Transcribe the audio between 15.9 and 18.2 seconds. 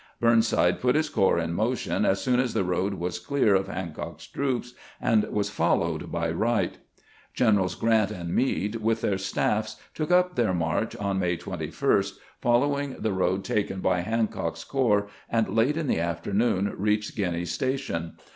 afternoon reached Gruiney's Station.